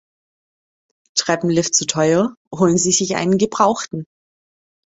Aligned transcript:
Treppenlift 1.15 1.75
zu 1.75 1.85
teuer? 1.85 2.33
Holen 2.51 2.79
Sie 2.79 2.91
sich 2.91 3.17
einen 3.17 3.37
gebrauchten! 3.37 4.07